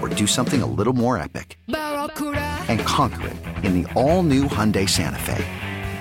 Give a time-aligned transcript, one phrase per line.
[0.00, 1.58] or do something a little more epic?
[1.68, 5.44] And conquer it in the all new Hyundai Santa Fe.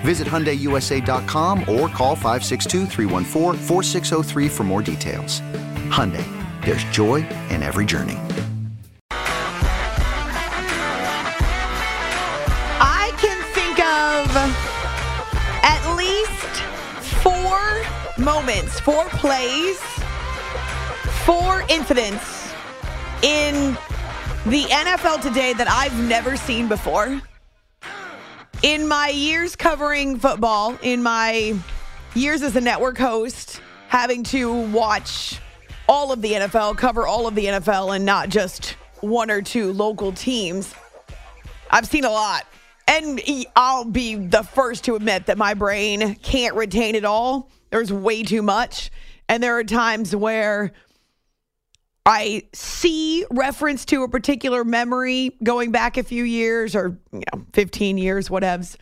[0.02, 2.88] Visit HyundaiUSA.com or call 562
[4.50, 5.42] for more details.
[5.90, 6.26] Hyundai,
[6.64, 8.18] there's joy in every journey.
[12.82, 14.36] I can think of
[15.64, 16.62] at least
[17.22, 17.60] four
[18.24, 19.80] moments, four plays,
[21.26, 22.54] four incidents
[23.22, 23.78] in
[24.50, 27.22] the NFL today that I've never seen before.
[28.64, 31.56] In my years covering football, in my
[32.16, 35.40] years as a network host, having to watch
[35.88, 39.72] all of the NFL, cover all of the NFL, and not just one or two
[39.72, 40.74] local teams,
[41.70, 42.48] I've seen a lot.
[42.88, 43.22] And
[43.56, 47.52] I'll be the first to admit that my brain can't retain it all.
[47.70, 48.90] There's way too much.
[49.28, 50.72] And there are times where
[52.10, 57.46] I see reference to a particular memory going back a few years or you know
[57.54, 58.78] 15 years, whatevs.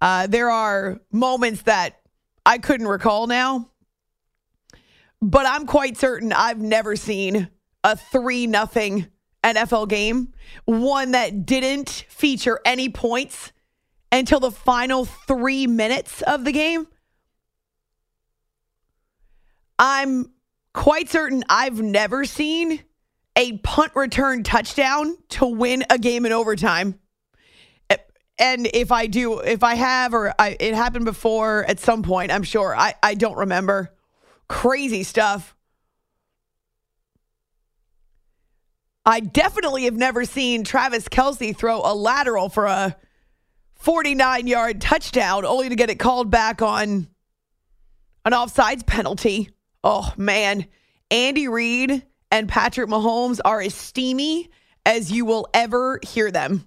[0.00, 2.00] Uh, there are moments that
[2.44, 3.70] I couldn't recall now,
[5.20, 7.48] but I'm quite certain I've never seen
[7.84, 9.06] a three nothing
[9.44, 10.32] NFL game,
[10.64, 13.52] one that didn't feature any points
[14.10, 16.88] until the final three minutes of the game.
[19.78, 20.32] I'm
[20.74, 22.82] quite certain I've never seen
[23.36, 26.98] a punt return touchdown to win a game in overtime.
[28.38, 32.32] And if I do, if I have, or I, it happened before at some point,
[32.32, 32.74] I'm sure.
[32.74, 33.94] I, I don't remember.
[34.48, 35.54] Crazy stuff.
[39.04, 42.96] I definitely have never seen Travis Kelce throw a lateral for a
[43.74, 47.08] 49 yard touchdown only to get it called back on
[48.24, 49.50] an offsides penalty.
[49.84, 50.66] Oh, man.
[51.10, 54.50] Andy Reid and Patrick Mahomes are as steamy
[54.86, 56.66] as you will ever hear them.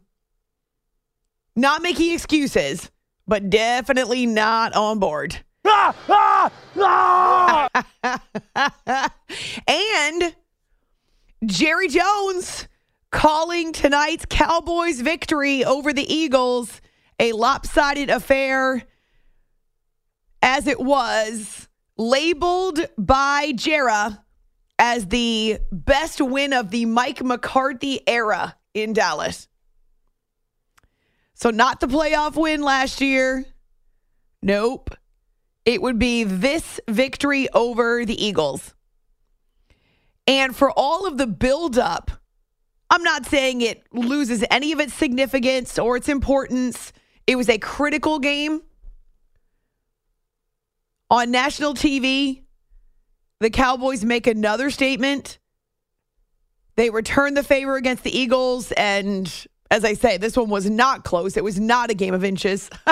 [1.56, 2.92] Not making excuses,
[3.28, 5.40] but definitely not on board.
[5.66, 7.70] Ah, ah,
[8.04, 9.14] ah!
[9.68, 10.36] and
[11.46, 12.68] Jerry Jones
[13.12, 16.81] calling tonight's Cowboys victory over the Eagles
[17.20, 18.84] a lopsided affair
[20.42, 24.16] as it was labeled by Jerry
[24.78, 29.47] as the best win of the Mike McCarthy era in Dallas.
[31.33, 33.45] So, not the playoff win last year.
[34.41, 34.95] Nope.
[35.66, 38.73] It would be this victory over the Eagles.
[40.27, 42.12] And for all of the buildup,
[42.89, 46.94] I'm not saying it loses any of its significance or its importance.
[47.27, 48.62] It was a critical game
[51.10, 52.44] on national TV,
[53.40, 55.40] the Cowboys make another statement.
[56.75, 58.72] They return the favor against the Eagles.
[58.74, 59.31] And
[59.72, 61.38] as I say, this one was not close.
[61.38, 62.69] It was not a game of inches,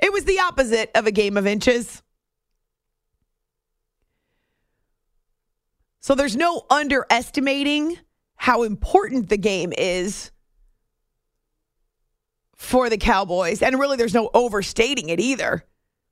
[0.00, 2.02] it was the opposite of a game of inches.
[6.00, 7.98] So there's no underestimating
[8.36, 10.30] how important the game is
[12.54, 13.62] for the Cowboys.
[13.62, 15.64] And really, there's no overstating it either.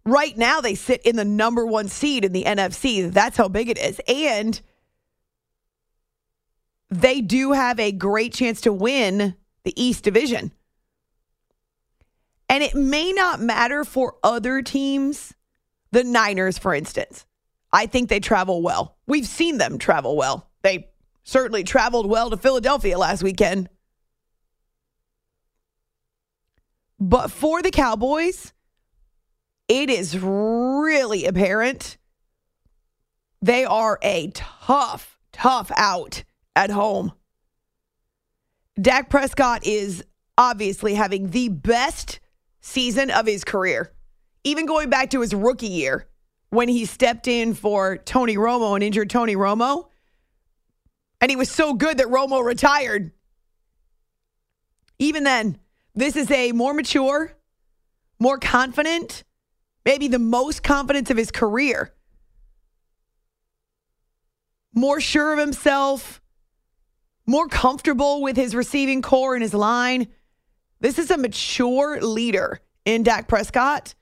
[0.06, 3.12] Right now, they sit in the number one seed in the NFC.
[3.12, 4.00] That's how big it is.
[4.06, 4.60] And
[6.88, 10.52] they do have a great chance to win the East Division.
[12.48, 15.34] And it may not matter for other teams,
[15.90, 17.26] the Niners, for instance.
[17.72, 18.96] I think they travel well.
[19.08, 20.48] We've seen them travel well.
[20.62, 20.88] They
[21.24, 23.68] certainly traveled well to Philadelphia last weekend.
[27.00, 28.52] But for the Cowboys,
[29.68, 31.96] it is really apparent
[33.42, 36.24] they are a tough, tough out
[36.54, 37.12] at home.
[38.80, 40.04] Dak Prescott is
[40.36, 42.20] obviously having the best
[42.60, 43.92] season of his career,
[44.44, 46.08] even going back to his rookie year
[46.50, 49.88] when he stepped in for Tony Romo and injured Tony Romo.
[51.20, 53.12] And he was so good that Romo retired.
[54.98, 55.58] Even then,
[55.94, 57.32] this is a more mature,
[58.18, 59.24] more confident,
[59.86, 61.94] maybe the most confidence of his career.
[64.74, 66.20] More sure of himself,
[67.24, 70.08] more comfortable with his receiving corps and his line.
[70.80, 73.94] This is a mature leader in Dak Prescott.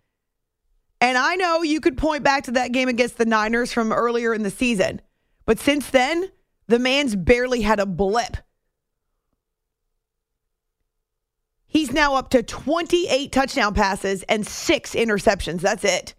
[1.01, 4.33] And I know you could point back to that game against the Niners from earlier
[4.33, 5.03] in the season.
[5.45, 6.31] But since then,
[6.67, 8.39] the man's barely had a blip.
[11.75, 15.61] He's now up to 28 touchdown passes and six interceptions.
[15.61, 16.15] That's it.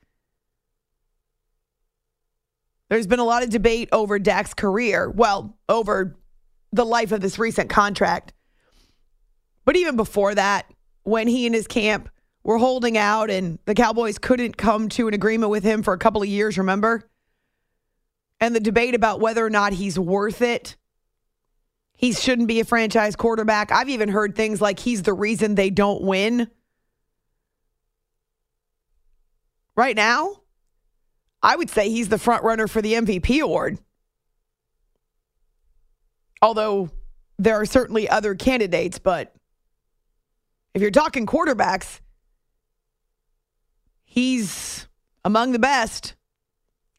[2.90, 5.10] There's been a lot of debate over Dak's career.
[5.10, 6.18] Well, over
[6.74, 8.34] the life of this recent contract.
[9.64, 10.70] But even before that,
[11.04, 12.10] when he and his camp
[12.44, 15.98] were holding out and the Cowboys couldn't come to an agreement with him for a
[15.98, 17.10] couple of years, remember?
[18.42, 20.76] And the debate about whether or not he's worth it.
[21.96, 23.72] He shouldn't be a franchise quarterback.
[23.72, 26.50] I've even heard things like he's the reason they don't win.
[29.76, 30.42] Right now,
[31.42, 33.78] I would say he's the front runner for the MVP award.
[36.42, 36.90] Although
[37.38, 39.34] there are certainly other candidates, but
[40.74, 42.02] if you're talking quarterbacks,
[44.04, 44.88] he's
[45.24, 46.16] among the best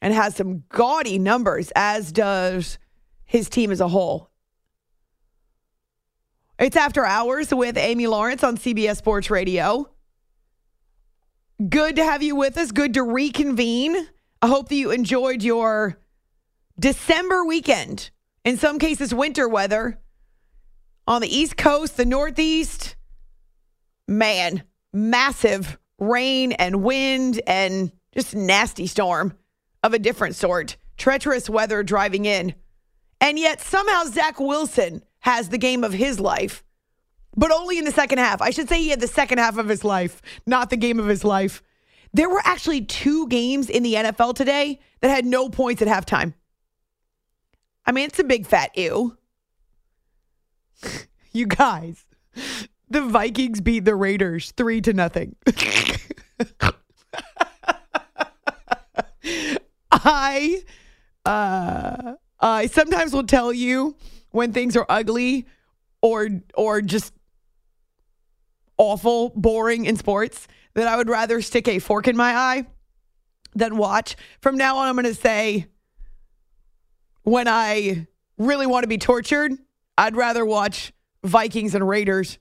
[0.00, 2.78] and has some gaudy numbers, as does
[3.24, 4.30] his team as a whole.
[6.58, 9.90] It's After Hours with Amy Lawrence on CBS Sports Radio.
[11.68, 12.72] Good to have you with us.
[12.72, 13.94] Good to reconvene.
[14.40, 15.98] I hope that you enjoyed your
[16.80, 18.08] December weekend.
[18.42, 19.98] In some cases, winter weather.
[21.06, 22.96] On the East Coast, the Northeast,
[24.08, 24.62] man,
[24.94, 29.34] massive rain and wind and just nasty storm
[29.82, 30.78] of a different sort.
[30.96, 32.54] Treacherous weather driving in.
[33.20, 36.62] And yet somehow Zach Wilson has the game of his life,
[37.36, 38.40] but only in the second half.
[38.40, 41.08] I should say he had the second half of his life, not the game of
[41.08, 41.64] his life.
[42.14, 46.34] There were actually two games in the NFL today that had no points at halftime.
[47.84, 49.18] I mean, it's a big fat ew.
[51.32, 52.06] you guys,
[52.88, 55.34] the Vikings beat the Raiders three to nothing.
[59.90, 60.62] I
[61.24, 63.96] uh I sometimes will tell you
[64.36, 65.46] when things are ugly
[66.02, 67.12] or or just
[68.78, 72.66] awful, boring in sports that I would rather stick a fork in my eye
[73.54, 74.16] than watch.
[74.40, 75.66] From now on I'm going to say
[77.22, 78.06] when I
[78.36, 79.52] really want to be tortured,
[79.96, 80.92] I'd rather watch
[81.24, 82.38] Vikings and Raiders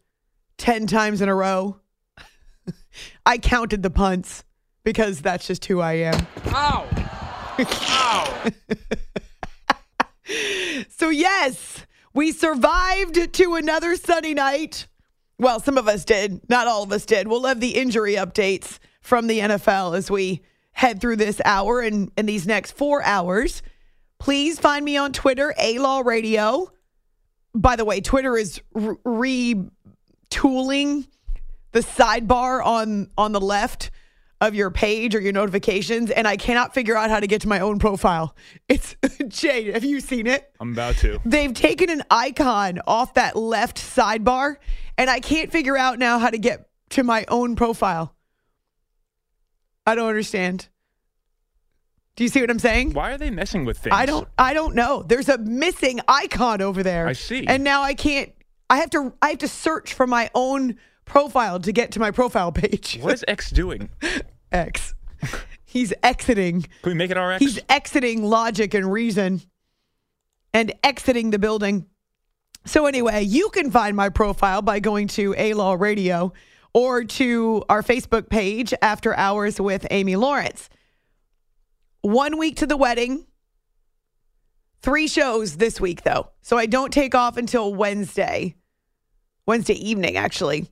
[0.58, 1.80] 10 times in a row.
[3.26, 4.44] I counted the punts
[4.84, 6.28] because that's just who I am.
[6.48, 6.88] Ow!
[7.60, 8.52] Ow!
[10.90, 11.75] so, yes,
[12.16, 14.88] we survived to another sunny night.
[15.38, 16.50] Well, some of us did.
[16.50, 17.28] Not all of us did.
[17.28, 20.42] We'll have the injury updates from the NFL as we
[20.72, 23.62] head through this hour and in these next four hours.
[24.18, 26.72] Please find me on Twitter, A Law Radio.
[27.54, 29.70] By the way, Twitter is retooling
[31.74, 33.92] the sidebar on on the left
[34.42, 37.48] of your page or your notifications, and I cannot figure out how to get to
[37.48, 38.36] my own profile.
[38.68, 38.96] It's
[39.28, 39.74] Jade.
[39.74, 40.52] Have you seen it?
[40.60, 41.20] I'm about to.
[41.26, 44.58] They've taken an icon off that left sidebar,
[44.98, 48.16] and I can't figure out now how to get to my own profile.
[49.88, 50.68] I don't understand.
[52.16, 52.94] Do you see what I'm saying?
[52.94, 53.96] Why are they messing with things?
[53.96, 55.04] I don't I don't know.
[55.04, 57.08] There's a missing icon over there.
[57.08, 57.46] I see.
[57.46, 58.32] And now I can't
[58.70, 62.12] I have to I have to search for my own profile to get to my
[62.12, 63.00] profile page.
[63.02, 63.90] What is X doing?
[64.52, 64.94] X.
[65.66, 66.62] He's exiting.
[66.62, 67.44] Can we make it our X?
[67.44, 69.42] He's exiting logic and reason
[70.54, 71.86] and exiting the building.
[72.66, 76.34] So anyway, you can find my profile by going to A Law Radio
[76.74, 80.70] or to our Facebook page After Hours with Amy Lawrence.
[82.02, 83.26] One week to the wedding.
[84.82, 86.30] Three shows this week, though.
[86.42, 88.56] So I don't take off until Wednesday,
[89.48, 90.70] Wednesday evening, actually.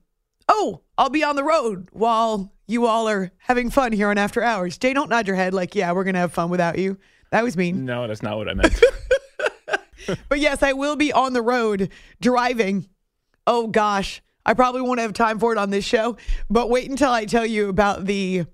[0.47, 4.43] Oh, I'll be on the road while you all are having fun here on After
[4.43, 4.77] Hours.
[4.77, 6.97] Jay, don't nod your head like, yeah, we're going to have fun without you.
[7.31, 7.85] That was mean.
[7.85, 8.79] No, that's not what I meant.
[10.29, 11.89] But yes, I will be on the road
[12.21, 12.87] driving.
[13.47, 16.17] Oh gosh, I probably won't have time for it on this show,
[16.49, 18.45] but wait until I tell you about the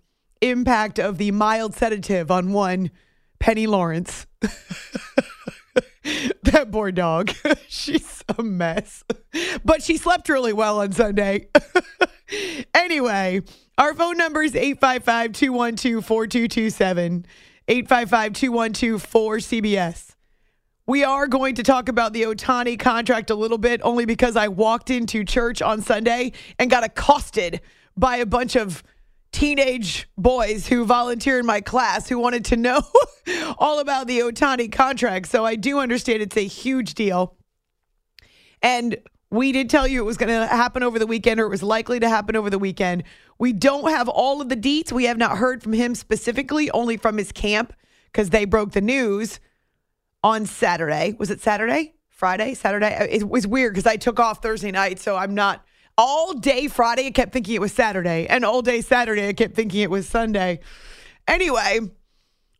[0.42, 2.92] impact of the mild sedative on one
[3.40, 4.26] Penny Lawrence.
[6.52, 7.32] that poor dog.
[7.68, 9.04] She's a mess.
[9.64, 11.48] But she slept really well on Sunday.
[12.74, 13.42] anyway,
[13.78, 17.26] our phone number is 855 212 4227.
[17.68, 20.16] 855 212 4CBS.
[20.88, 24.48] We are going to talk about the Ohtani contract a little bit, only because I
[24.48, 27.62] walked into church on Sunday and got accosted
[27.96, 28.82] by a bunch of
[29.32, 32.82] teenage boys who volunteer in my class who wanted to know
[33.58, 35.28] all about the Ohtani contract.
[35.28, 37.38] So I do understand it's a huge deal.
[38.62, 38.98] And
[39.32, 41.64] we did tell you it was going to happen over the weekend or it was
[41.64, 43.04] likely to happen over the weekend.
[43.38, 44.92] We don't have all of the deets.
[44.92, 47.74] We have not heard from him specifically, only from his camp
[48.12, 49.40] because they broke the news
[50.24, 51.16] on Saturday.
[51.20, 51.94] Was it Saturday?
[52.10, 52.54] Friday?
[52.54, 53.08] Saturday?
[53.10, 55.64] It was weird because I took off Thursday night, so I'm not
[56.00, 57.08] all day Friday.
[57.08, 60.08] I kept thinking it was Saturday, and all day Saturday, I kept thinking it was
[60.08, 60.62] Sunday.
[61.28, 61.82] Anyway,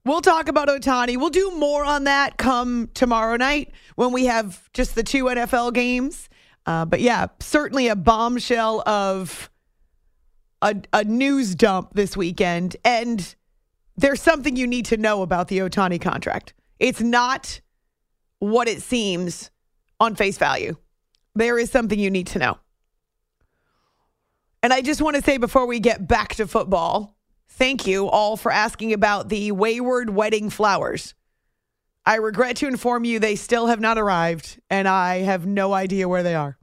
[0.04, 1.16] we'll talk about Ohtani.
[1.16, 5.74] We'll do more on that come tomorrow night when we have just the two NFL
[5.74, 6.28] games.
[6.66, 9.50] Uh, but yeah, certainly a bombshell of
[10.62, 12.76] a, a news dump this weekend.
[12.84, 13.36] And
[13.96, 16.54] there's something you need to know about the Ohtani contract.
[16.78, 17.62] It's not
[18.40, 19.50] what it seems
[19.98, 20.76] on face value.
[21.36, 22.58] There is something you need to know.
[24.62, 27.16] And I just want to say before we get back to football,
[27.48, 31.14] thank you all for asking about the Wayward Wedding Flowers.
[32.06, 36.10] I regret to inform you they still have not arrived, and I have no idea
[36.10, 36.58] where they are.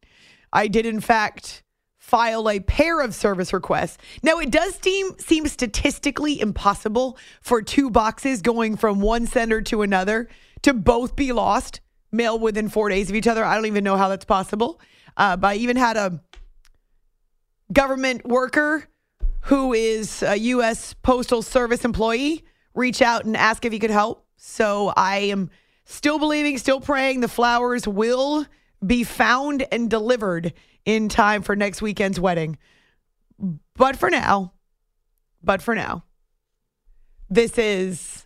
[0.53, 1.63] I did, in fact,
[1.99, 3.97] file a pair of service requests.
[4.23, 9.81] Now, it does seem, seem statistically impossible for two boxes going from one sender to
[9.83, 10.29] another
[10.63, 11.81] to both be lost,
[12.13, 13.45] mail within four days of each other.
[13.45, 14.81] I don't even know how that's possible.
[15.17, 16.21] Uh, but I even had a
[17.73, 18.85] government worker
[19.43, 20.95] who is a U.S.
[21.03, 22.45] Postal Service employee
[22.75, 24.27] reach out and ask if he could help.
[24.37, 25.51] So I am
[25.85, 28.47] still believing, still praying the flowers will
[28.85, 30.53] be found and delivered
[30.85, 32.59] in time for next weekend's wedding.
[33.75, 34.53] But for now,
[35.43, 36.05] but for now,
[37.29, 38.26] this is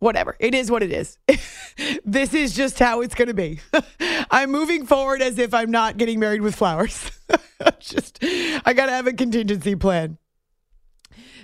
[0.00, 0.36] whatever.
[0.40, 1.18] It is what it is.
[2.04, 3.60] this is just how it's going to be.
[4.30, 7.10] I'm moving forward as if I'm not getting married with flowers.
[7.78, 10.18] just, I got to have a contingency plan.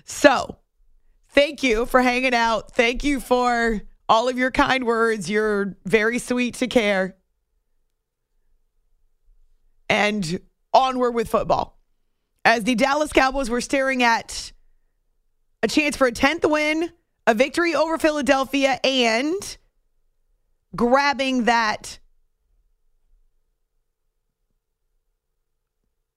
[0.05, 0.57] So,
[1.31, 2.73] thank you for hanging out.
[2.73, 5.31] Thank you for all of your kind words.
[5.31, 7.17] You're very sweet to care.
[9.89, 10.41] And
[10.73, 11.79] onward with football.
[12.45, 14.53] As the Dallas Cowboys were staring at
[15.63, 16.91] a chance for a 10th win,
[17.27, 19.57] a victory over Philadelphia, and
[20.75, 21.99] grabbing that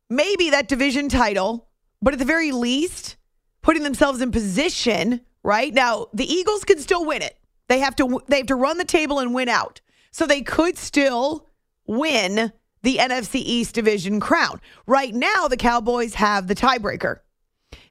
[0.10, 1.68] maybe that division title,
[2.02, 3.18] but at the very least,
[3.62, 5.74] putting themselves in position, right?
[5.74, 7.38] Now, the Eagles can still win it.
[7.68, 9.82] They have to they have to run the table and win out.
[10.12, 11.48] So they could still
[11.86, 12.52] win
[12.82, 14.60] the NFC East division crown.
[14.88, 17.20] Right now, the Cowboys have the tiebreaker.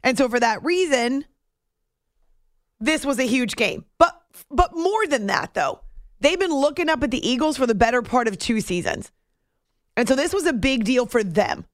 [0.02, 1.24] And so for that reason,
[2.80, 3.84] this was a huge game.
[3.98, 4.20] But
[4.50, 5.80] but more than that though,
[6.20, 9.10] they've been looking up at the Eagles for the better part of two seasons.
[9.96, 11.64] And so this was a big deal for them.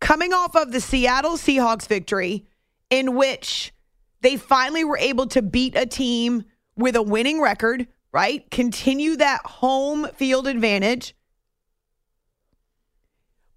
[0.00, 2.46] Coming off of the Seattle Seahawks victory
[2.90, 3.72] in which
[4.20, 6.44] they finally were able to beat a team
[6.76, 8.48] with a winning record, right?
[8.50, 11.14] Continue that home field advantage.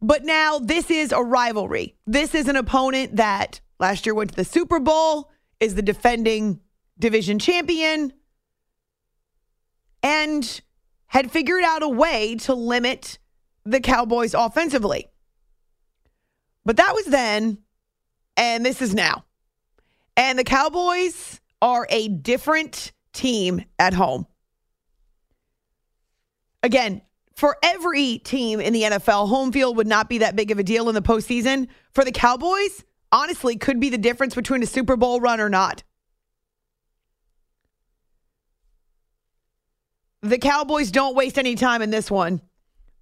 [0.01, 1.95] But now this is a rivalry.
[2.05, 6.59] This is an opponent that last year went to the Super Bowl, is the defending
[6.99, 8.13] division champion,
[10.03, 10.61] and
[11.07, 13.19] had figured out a way to limit
[13.65, 15.07] the Cowboys offensively.
[16.65, 17.59] But that was then,
[18.35, 19.25] and this is now.
[20.15, 24.27] And the Cowboys are a different team at home.
[26.63, 27.01] Again,
[27.35, 30.63] for every team in the NFL, home field would not be that big of a
[30.63, 31.67] deal in the postseason.
[31.93, 35.83] For the Cowboys, honestly, could be the difference between a Super Bowl run or not.
[40.27, 42.41] The Cowboys don't waste any time in this one.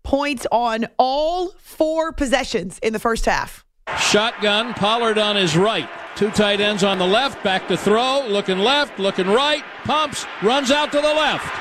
[0.04, 3.66] Points on all four possessions in the first half.
[3.98, 5.90] Shotgun, Pollard on his right.
[6.16, 10.70] Two tight ends on the left, back to throw, looking left, looking right, pumps, runs
[10.70, 11.52] out to the left.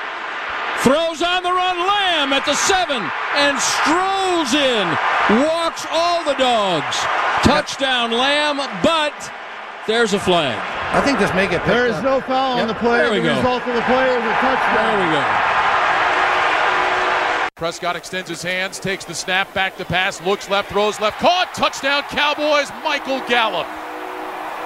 [0.83, 3.00] Throws on the run, Lamb at the seven,
[3.33, 4.87] and strolls in
[5.49, 6.97] walks all the dogs.
[7.42, 9.33] Touchdown, Lamb, but
[9.87, 10.59] there's a flag.
[10.95, 11.59] I think just make it.
[11.59, 12.05] pick There is up.
[12.05, 12.99] no foul on the play.
[12.99, 13.37] There we the go.
[13.37, 14.99] result of the play is a touchdown.
[14.99, 15.25] There we go.
[17.57, 21.55] Prescott extends his hands, takes the snap, back to pass, looks left, throws left, caught,
[21.55, 23.67] touchdown Cowboys, Michael Gallup.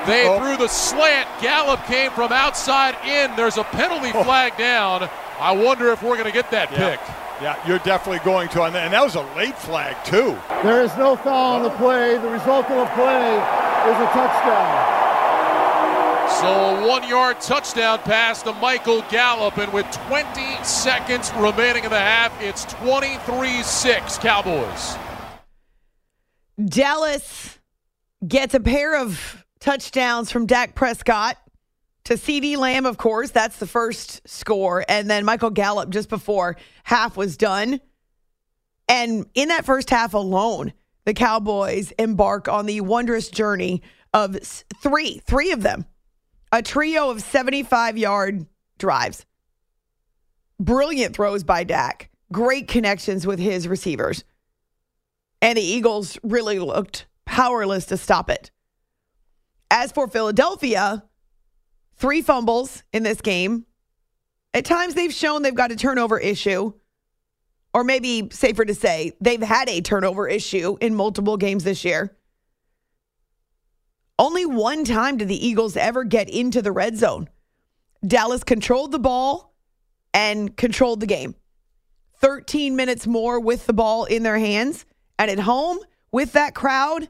[0.07, 0.39] They Oh.
[0.41, 1.29] threw the slant.
[1.43, 3.35] Gallup came from outside in.
[3.37, 4.25] There's a penalty oh.
[4.25, 5.09] flag down.
[5.39, 6.99] I wonder if we're going to get that pick.
[7.43, 10.37] Yeah, you're definitely going to, and and that was a late flag too.
[10.65, 12.19] There is no foul on the play.
[12.19, 15.08] The result of the play is a touchdown.
[16.29, 21.99] So a one-yard touchdown pass to Michael Gallup, and with 20 seconds remaining in the
[21.99, 24.97] half, it's 23-6 Cowboys.
[26.65, 27.59] Dallas
[28.27, 31.37] gets a pair of touchdowns from Dak Prescott
[32.05, 33.31] to CeeDee Lamb, of course.
[33.31, 34.85] That's the first score.
[34.89, 37.81] And then Michael Gallup just before half was done.
[38.89, 40.73] And in that first half alone,
[41.05, 43.83] the Cowboys embark on the wondrous journey
[44.15, 44.37] of
[44.83, 45.85] three, three of them,
[46.53, 48.47] a trio of 75 yard
[48.79, 49.25] drives.
[50.61, 54.25] Brilliant throws by Dak, great connections with his receivers.
[55.41, 58.51] And the Eagles really looked powerless to stop it.
[59.71, 61.05] As for Philadelphia,
[61.97, 63.67] three fumbles in this game.
[64.55, 66.73] At times they've shown they've got a turnover issue,
[67.75, 72.18] or maybe safer to say, they've had a turnover issue in multiple games this year.
[74.19, 77.29] Only one time did the Eagles ever get into the red zone.
[78.07, 79.55] Dallas controlled the ball
[80.13, 81.35] and controlled the game.
[82.17, 84.85] 13 minutes more with the ball in their hands
[85.19, 85.79] and at home
[86.11, 87.09] with that crowd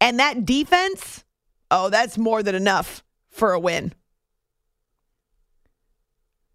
[0.00, 1.24] and that defense.
[1.70, 3.92] Oh, that's more than enough for a win.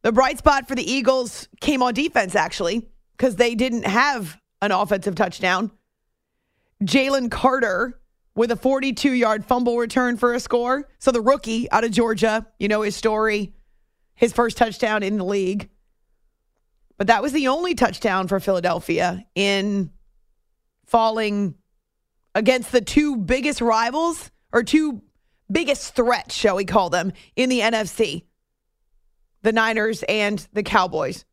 [0.01, 4.71] The bright spot for the Eagles came on defense, actually, because they didn't have an
[4.71, 5.71] offensive touchdown.
[6.83, 7.98] Jalen Carter
[8.39, 10.87] with a 42 yard fumble return for a score.
[10.99, 13.53] So the rookie out of Georgia, you know his story,
[14.15, 15.69] his first touchdown in the league.
[16.97, 19.91] But that was the only touchdown for Philadelphia in
[20.85, 21.55] falling
[22.33, 25.01] against the two biggest rivals or two
[25.51, 28.23] biggest threats, shall we call them, in the NFC
[29.41, 31.25] the Niners and the Cowboys.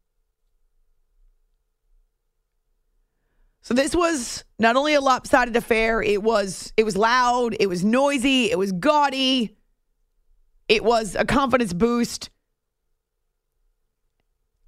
[3.67, 7.85] So this was not only a lopsided affair, it was it was loud, it was
[7.85, 9.57] noisy, it was gaudy.
[10.69, 12.31] It was a confidence boost.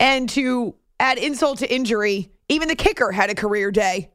[0.00, 4.10] And to add insult to injury, even the kicker had a career day.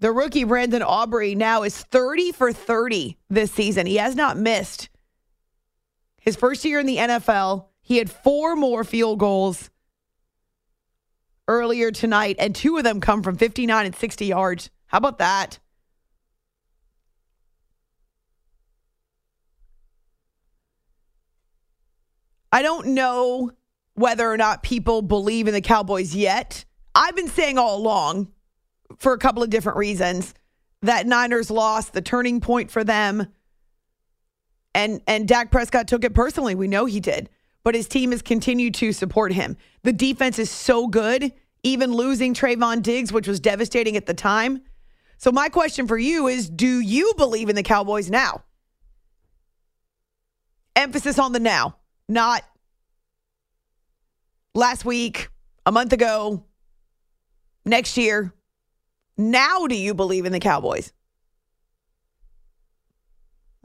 [0.00, 3.86] The rookie Brandon Aubrey now is 30 for 30 this season.
[3.86, 4.90] He has not missed.
[6.20, 9.70] His first year in the NFL, he had four more field goals
[11.48, 14.70] earlier tonight, and two of them come from 59 and 60 yards.
[14.86, 15.58] How about that?
[22.52, 23.50] I don't know
[23.94, 26.64] whether or not people believe in the Cowboys yet.
[26.94, 28.32] I've been saying all along,
[28.98, 30.32] for a couple of different reasons,
[30.82, 33.26] that Niners lost the turning point for them.
[34.74, 36.54] And and Dak Prescott took it personally.
[36.54, 37.30] We know he did.
[37.66, 39.56] But his team has continued to support him.
[39.82, 41.32] The defense is so good,
[41.64, 44.62] even losing Trevon Diggs, which was devastating at the time.
[45.18, 48.44] So my question for you is do you believe in the Cowboys now?
[50.76, 51.74] Emphasis on the now,
[52.08, 52.44] not
[54.54, 55.28] last week,
[55.66, 56.44] a month ago,
[57.64, 58.32] next year.
[59.18, 60.92] Now do you believe in the Cowboys?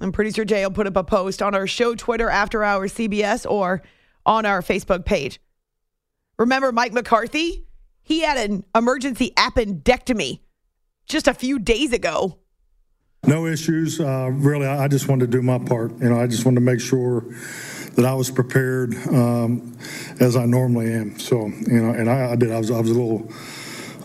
[0.01, 2.93] I'm pretty sure Jay will put up a post on our show Twitter after hours
[2.93, 3.83] CBS or
[4.25, 5.39] on our Facebook page.
[6.39, 7.65] Remember Mike McCarthy?
[8.01, 10.39] He had an emergency appendectomy
[11.05, 12.39] just a few days ago.
[13.27, 13.99] No issues.
[13.99, 15.91] Uh, really, I just wanted to do my part.
[15.99, 17.23] You know, I just wanted to make sure
[17.95, 19.77] that I was prepared um,
[20.19, 21.19] as I normally am.
[21.19, 22.51] So, you know, and I, I did.
[22.51, 23.31] I was, I was a little,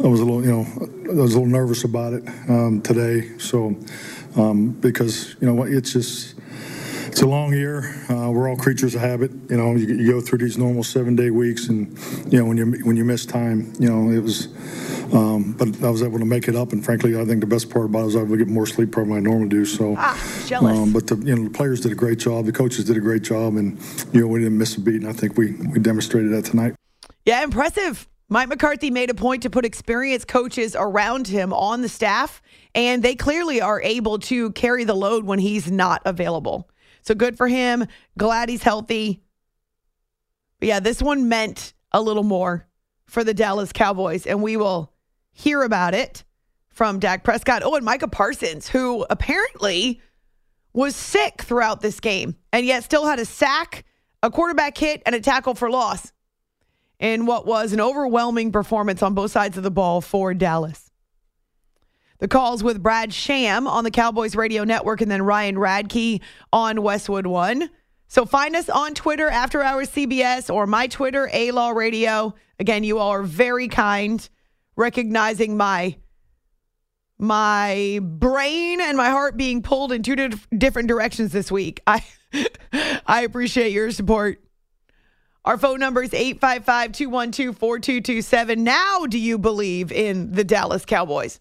[0.05, 0.67] I was a little, you know,
[1.11, 3.39] I was a little nervous about it um, today.
[3.39, 3.75] So,
[4.37, 6.35] um, because you know what, it's just.
[7.09, 7.95] It's a long year.
[8.11, 9.31] Uh, we're all creatures of habit.
[9.49, 11.97] You know, you, you go through these normal seven-day weeks, and
[12.31, 14.49] you know when you when you miss time, you know it was.
[15.15, 17.71] Um, but I was able to make it up, and frankly, I think the best
[17.71, 19.49] part about it was I was able to get more sleep probably than I normally
[19.49, 19.65] do.
[19.65, 20.77] So, Ah, jealous.
[20.77, 22.45] um, but the you know the players did a great job.
[22.45, 23.79] The coaches did a great job, and
[24.13, 24.97] you know we didn't miss a beat.
[25.01, 26.75] And I think we we demonstrated that tonight.
[27.25, 28.07] Yeah, impressive.
[28.29, 32.43] Mike McCarthy made a point to put experienced coaches around him on the staff,
[32.77, 36.69] and they clearly are able to carry the load when he's not available.
[37.01, 37.87] So good for him.
[38.19, 39.23] Glad he's healthy.
[40.61, 42.67] But yeah, this one meant a little more
[43.07, 44.93] for the Dallas Cowboys, and we will
[45.33, 46.23] hear about it
[46.69, 47.63] from Dak Prescott.
[47.65, 50.03] Oh, and Micah Parsons, who apparently
[50.75, 53.87] was sick throughout this game and yet still had a sack,
[54.23, 56.13] a quarterback hit, and a tackle for loss
[56.99, 60.86] in what was an overwhelming performance on both sides of the ball for Dallas.
[62.19, 66.21] The calls with Brad Sham on the Cowboys Radio Network and then Ryan Radtke
[66.53, 67.71] on Westwood One.
[68.09, 72.35] So find us on Twitter, After Hours CBS, or my Twitter, A Law Radio.
[72.59, 74.27] Again, you all are very kind,
[74.77, 75.97] recognizing my
[77.19, 80.17] my brain and my heart being pulled in two
[80.57, 81.81] different directions this week.
[81.87, 82.05] I
[83.07, 84.43] I appreciate your support.
[85.45, 88.65] Our phone number is 855 212 4227.
[88.65, 91.41] Now, do you believe in the Dallas Cowboys?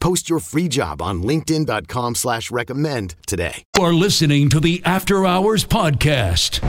[0.00, 3.64] Post your free job on linkedin.com slash recommend today.
[3.76, 6.60] You are listening to the After Hours Podcast.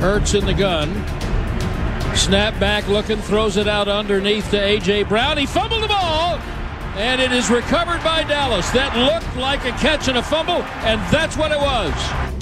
[0.00, 0.88] Hurts in the gun.
[2.16, 5.04] Snap back looking, throws it out underneath to A.J.
[5.04, 5.38] Brown.
[5.38, 6.36] He fumbled the ball,
[6.96, 8.70] and it is recovered by Dallas.
[8.70, 12.37] That looked like a catch and a fumble, and that's what it was.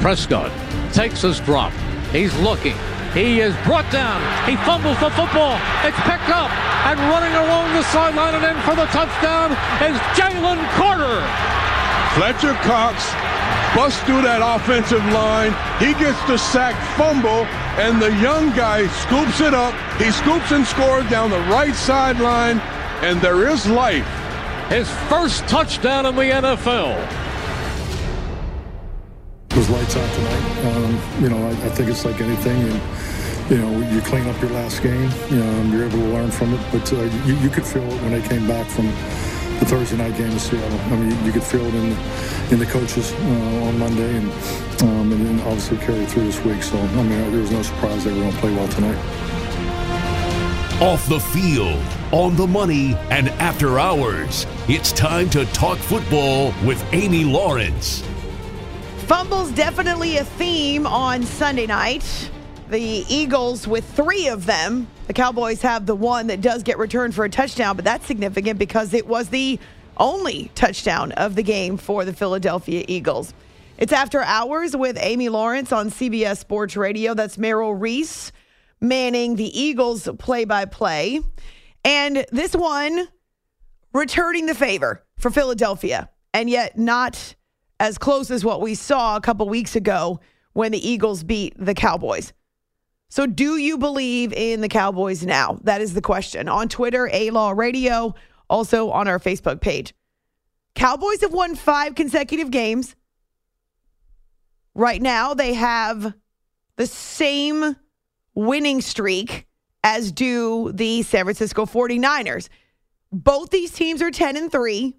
[0.00, 0.52] Prescott
[0.92, 1.72] takes his drop.
[2.12, 2.76] He's looking.
[3.12, 4.20] He is brought down.
[4.48, 5.58] He fumbles the football.
[5.82, 6.50] It's picked up.
[6.86, 11.24] And running along the sideline and in for the touchdown is Jalen Carter.
[12.14, 13.04] Fletcher Cox
[13.74, 15.52] busts through that offensive line.
[15.78, 17.44] He gets the sack fumble,
[17.78, 19.74] and the young guy scoops it up.
[20.00, 22.60] He scoops and scores down the right sideline,
[23.02, 24.08] and there is life.
[24.68, 27.27] His first touchdown in the NFL.
[29.88, 30.66] Tonight.
[30.66, 34.38] Um, you know, I, I, think it's like anything, and you know, you clean up
[34.38, 35.10] your last game.
[35.30, 36.60] You know, you're able to learn from it.
[36.70, 40.14] But uh, you, you could feel it when they came back from the Thursday night
[40.18, 40.78] game in Seattle.
[40.78, 41.96] I mean, you, you could feel it in the,
[42.52, 44.30] in the coaches uh, on Monday, and
[44.82, 46.62] um, and then obviously carried through this week.
[46.62, 48.98] So I mean, there was no surprise they were going to play well tonight.
[50.82, 56.84] Off the field, on the money, and after hours, it's time to talk football with
[56.92, 58.04] Amy Lawrence.
[59.08, 62.30] Fumbles definitely a theme on Sunday night.
[62.68, 64.86] The Eagles with three of them.
[65.06, 68.58] The Cowboys have the one that does get returned for a touchdown, but that's significant
[68.58, 69.58] because it was the
[69.96, 73.32] only touchdown of the game for the Philadelphia Eagles.
[73.78, 77.14] It's after hours with Amy Lawrence on CBS Sports Radio.
[77.14, 78.30] That's Merrill Reese
[78.78, 81.20] manning the Eagles play by play.
[81.82, 83.08] And this one
[83.94, 87.36] returning the favor for Philadelphia, and yet not
[87.80, 90.20] as close as what we saw a couple weeks ago
[90.52, 92.32] when the Eagles beat the Cowboys.
[93.10, 95.58] So, do you believe in the Cowboys now?
[95.62, 96.48] That is the question.
[96.48, 98.14] On Twitter, A Law Radio,
[98.50, 99.94] also on our Facebook page.
[100.74, 102.94] Cowboys have won five consecutive games.
[104.74, 106.14] Right now, they have
[106.76, 107.76] the same
[108.34, 109.46] winning streak
[109.82, 112.48] as do the San Francisco 49ers.
[113.10, 114.94] Both these teams are 10 and 3,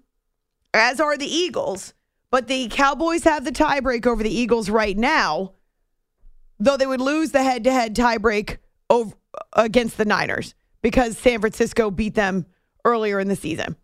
[0.74, 1.94] as are the Eagles.
[2.30, 5.54] But the Cowboys have the tiebreak over the Eagles right now
[6.60, 9.16] though they would lose the head to head tiebreak over
[9.54, 12.46] against the Niners because San Francisco beat them
[12.84, 13.74] earlier in the season.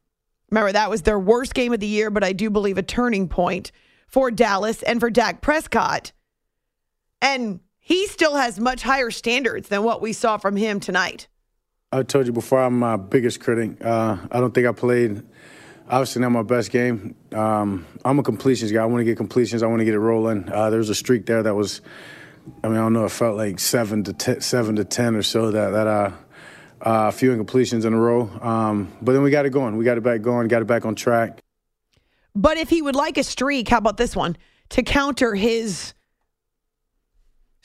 [0.50, 3.28] Remember, that was their worst game of the year, but I do believe a turning
[3.28, 3.72] point
[4.06, 6.12] for Dallas and for Dak Prescott.
[7.20, 11.26] And he still has much higher standards than what we saw from him tonight.
[11.90, 13.84] I told you before, I'm my biggest critic.
[13.84, 15.22] Uh, I don't think I played,
[15.88, 17.14] obviously, not my best game.
[17.32, 18.82] Um, I'm a completions guy.
[18.82, 19.62] I want to get completions.
[19.62, 20.50] I want to get it rolling.
[20.50, 21.80] Uh, there was a streak there that was,
[22.62, 25.22] I mean, I don't know, it felt like seven to ten, seven to ten or
[25.22, 26.12] so that that uh,
[26.80, 28.28] uh, a few incompletions in a row.
[28.40, 29.76] Um, but then we got it going.
[29.76, 30.48] We got it back going.
[30.48, 31.40] Got it back on track.
[32.34, 34.36] But if he would like a streak, how about this one
[34.70, 35.94] to counter his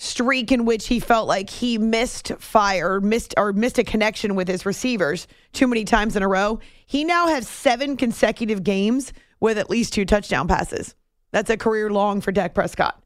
[0.02, 4.48] streak in which he felt like he missed fire, missed or missed a connection with
[4.48, 6.60] his receivers too many times in a row.
[6.88, 10.96] He now has seven consecutive games with at least two touchdown passes.
[11.32, 13.00] That's a career long for Dak Prescott.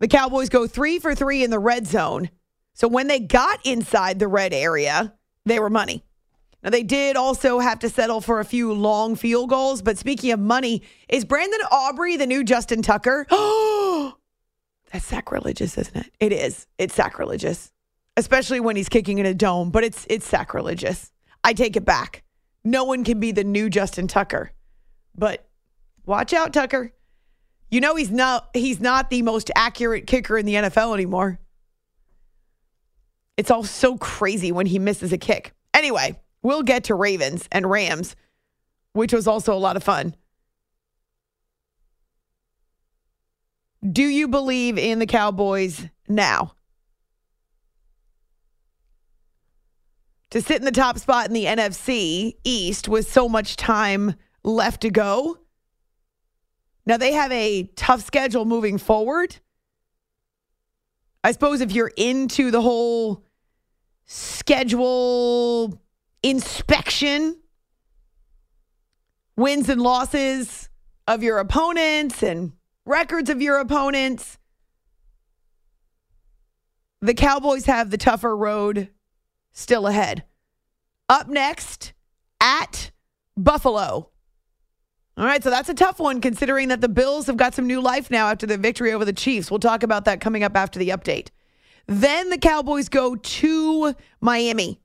[0.00, 2.30] The Cowboys go three for three in the red zone.
[2.74, 5.14] So when they got inside the red area,
[5.46, 6.04] they were money.
[6.64, 9.82] Now, they did also have to settle for a few long field goals.
[9.82, 13.26] But speaking of money, is Brandon Aubrey the new Justin Tucker?
[14.92, 16.12] That's sacrilegious, isn't it?
[16.18, 16.66] It is.
[16.78, 17.70] It's sacrilegious,
[18.16, 19.70] especially when he's kicking in a dome.
[19.70, 21.12] But it's it's sacrilegious.
[21.44, 22.22] I take it back.
[22.64, 24.52] No one can be the new Justin Tucker.
[25.16, 25.48] But
[26.06, 26.92] watch out, Tucker.
[27.70, 31.38] You know he's not he's not the most accurate kicker in the NFL anymore.
[33.36, 35.54] It's all so crazy when he misses a kick.
[35.72, 38.16] Anyway, we'll get to Ravens and Rams,
[38.92, 40.14] which was also a lot of fun.
[43.88, 46.54] Do you believe in the Cowboys now?
[50.30, 54.14] To sit in the top spot in the NFC East with so much time
[54.44, 55.38] left to go.
[56.84, 59.36] Now they have a tough schedule moving forward.
[61.24, 63.24] I suppose if you're into the whole
[64.04, 65.80] schedule
[66.22, 67.38] inspection,
[69.36, 70.68] wins and losses
[71.08, 72.52] of your opponents and
[72.90, 74.38] records of your opponents,
[77.00, 78.90] the Cowboys have the tougher road
[79.52, 80.24] still ahead.
[81.08, 81.92] Up next
[82.40, 82.90] at
[83.36, 84.10] Buffalo.
[85.16, 87.80] All right, so that's a tough one considering that the Bills have got some new
[87.80, 89.50] life now after the victory over the Chiefs.
[89.50, 91.28] We'll talk about that coming up after the update.
[91.86, 94.80] Then the Cowboys go to Miami,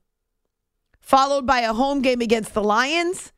[1.00, 3.32] followed by a home game against the Lions,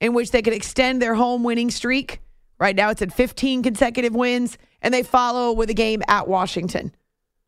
[0.00, 2.20] in which they could extend their home winning streak.
[2.60, 6.94] Right now it's at 15 consecutive wins, and they follow with a game at Washington.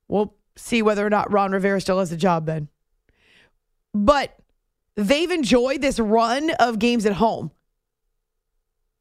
[0.09, 2.68] We'll see whether or not Ron Rivera still has a job then.
[3.92, 4.35] But
[4.96, 7.51] they've enjoyed this run of games at home.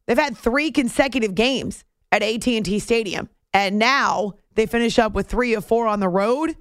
[0.06, 5.54] They've had three consecutive games at AT&T Stadium, and now they finish up with three
[5.54, 6.58] of four on the road,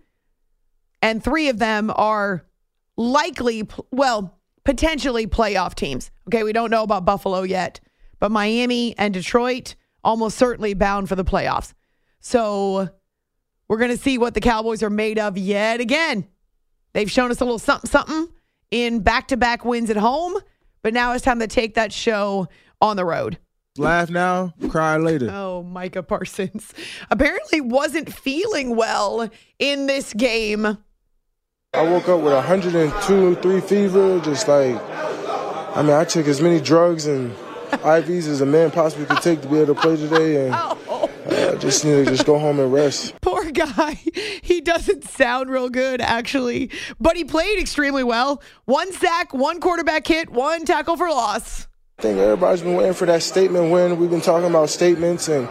[1.03, 2.47] and three of them are
[2.97, 6.13] likely, well, potentially playoff teams.
[6.29, 7.81] Okay, we don't know about Buffalo yet,
[8.21, 11.75] but Miami and Detroit almost certainly bound for the playoffs.
[12.21, 12.89] So
[13.67, 16.29] we're going to see what the Cowboys are made of yet again.
[16.93, 18.29] They've shown us a little something, something
[18.71, 20.37] in back to back wins at home,
[20.83, 22.49] but now it's time to take that show
[22.81, 23.39] on the road.
[23.79, 25.31] Laugh now, cry later.
[25.31, 26.75] Oh, Micah Parsons
[27.11, 30.79] apparently wasn't feeling well in this game.
[31.73, 34.75] I woke up with 102, 3 fever, just like,
[35.77, 37.33] I mean, I took as many drugs and
[37.71, 41.57] IVs as a man possibly could take to be able to play today, and uh,
[41.57, 43.15] just need to just go home and rest.
[43.21, 43.99] Poor guy.
[44.43, 48.43] He doesn't sound real good, actually, but he played extremely well.
[48.65, 51.69] One sack, one quarterback hit, one tackle for loss.
[51.99, 53.99] I think everybody's been waiting for that statement win.
[53.99, 55.49] We've been talking about statements, and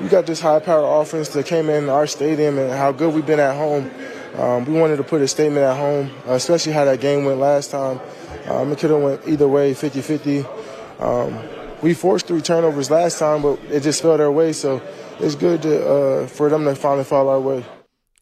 [0.00, 3.26] you got this high power offense that came in our stadium and how good we've
[3.26, 3.90] been at home.
[4.36, 7.70] Um, we wanted to put a statement at home, especially how that game went last
[7.70, 8.00] time.
[8.46, 10.46] Um, it could have went either way, 50-50.
[10.98, 11.38] Um,
[11.82, 14.52] we forced three turnovers last time, but it just fell their way.
[14.52, 14.82] So
[15.20, 17.64] it's good to, uh, for them to finally fall our way.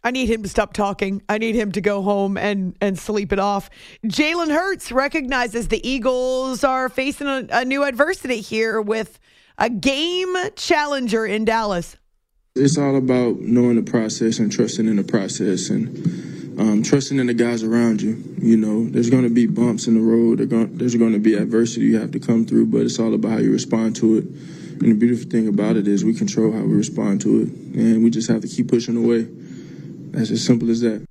[0.04, 1.20] I need him to stop talking.
[1.28, 3.68] I need him to go home and, and sleep it off.
[4.04, 9.18] Jalen Hurts recognizes the Eagles are facing a, a new adversity here with
[9.58, 11.96] a game challenger in Dallas.
[12.54, 17.26] It's all about knowing the process and trusting in the process and um, trusting in
[17.26, 18.22] the guys around you.
[18.38, 20.38] You know, there's going to be bumps in the road.
[20.78, 23.38] There's going to be adversity you have to come through, but it's all about how
[23.38, 24.24] you respond to it.
[24.24, 28.04] And the beautiful thing about it is we control how we respond to it, and
[28.04, 29.26] we just have to keep pushing away.
[30.10, 31.06] That's as simple as that.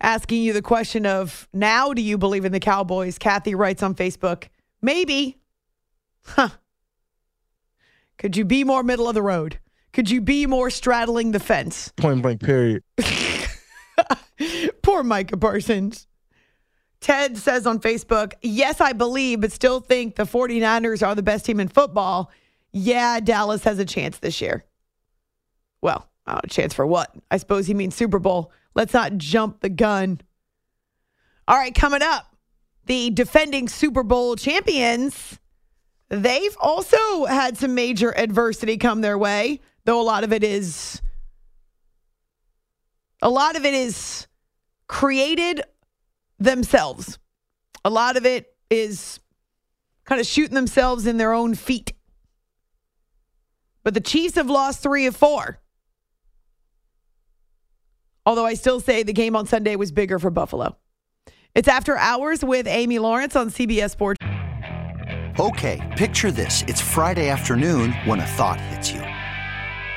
[0.00, 3.18] Asking you the question of now, do you believe in the Cowboys?
[3.18, 4.48] Kathy writes on Facebook,
[4.80, 5.38] maybe.
[6.24, 6.50] Huh.
[8.18, 9.58] Could you be more middle of the road?
[9.92, 11.92] Could you be more straddling the fence?
[11.96, 12.82] Point blank, period.
[14.82, 16.06] Poor Micah Parsons.
[17.00, 21.44] Ted says on Facebook, yes, I believe, but still think the 49ers are the best
[21.44, 22.30] team in football.
[22.72, 24.64] Yeah, Dallas has a chance this year.
[25.80, 27.14] Well, uh, a chance for what?
[27.30, 28.52] I suppose he means Super Bowl.
[28.74, 30.20] Let's not jump the gun.
[31.48, 32.36] All right, coming up,
[32.86, 35.40] the defending Super Bowl champions,
[36.08, 41.02] they've also had some major adversity come their way, though a lot of it is
[43.22, 44.26] a lot of it is
[44.88, 45.62] created
[46.38, 47.18] themselves.
[47.84, 49.20] A lot of it is
[50.04, 51.92] kind of shooting themselves in their own feet.
[53.84, 55.60] But the Chiefs have lost three of four.
[58.26, 60.76] Although I still say the game on Sunday was bigger for Buffalo.
[61.54, 64.18] It's after hours with Amy Lawrence on CBS Sports.
[65.38, 66.62] Okay, picture this.
[66.68, 69.02] It's Friday afternoon when a thought hits you.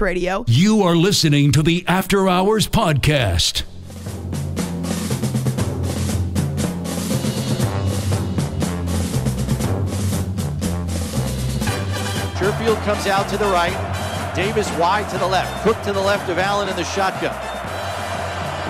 [0.00, 0.44] Radio.
[0.46, 3.64] You are listening to the After Hours Podcast.
[12.38, 14.32] Sherfield comes out to the right.
[14.36, 15.64] Davis wide to the left.
[15.64, 17.34] Cook to the left of Allen in the shotgun.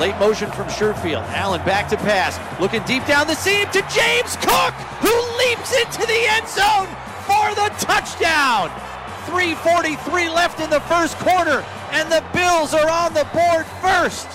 [0.00, 1.26] Late motion from Sherfield.
[1.34, 2.38] Allen back to pass.
[2.60, 6.88] Looking deep down the seam to James Cook, who leaps into the end zone
[7.26, 8.87] for the touchdown.
[9.28, 11.62] 3.43 left in the first quarter,
[11.92, 14.26] and the Bills are on the board first.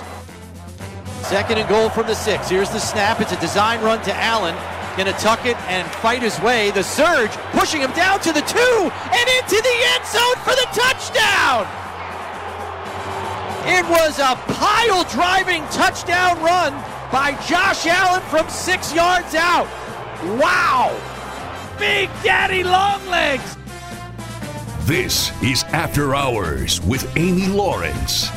[1.26, 2.48] Second and goal from the six.
[2.48, 3.20] Here's the snap.
[3.20, 4.54] It's a design run to Allen.
[4.96, 6.70] Gonna tuck it and fight his way.
[6.70, 10.68] The surge pushing him down to the two and into the end zone for the
[10.70, 11.66] touchdown.
[13.66, 16.74] It was a pile driving touchdown run
[17.12, 19.66] by Josh Allen from six yards out.
[20.38, 20.96] Wow!
[21.80, 23.58] Big Daddy Longlegs.
[24.86, 28.30] This is After Hours with Amy Lawrence.